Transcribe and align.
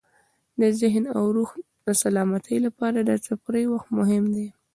د 0.59 0.61
ذهن 0.79 1.05
او 1.17 1.23
روح 1.35 1.49
د 1.85 1.87
سلامتۍ 2.03 2.57
لپاره 2.65 2.99
د 3.03 3.11
تفریح 3.27 3.65
وخت 3.73 3.87
مهم 3.99 4.23
دی. 4.35 4.47